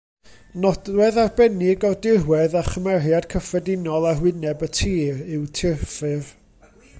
[0.61, 6.35] Nodwedd arbennig o'r dirwedd a chymeriad cyffredinol arwyneb y tir yw tirffurf.